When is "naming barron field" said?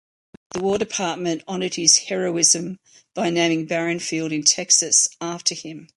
3.29-4.31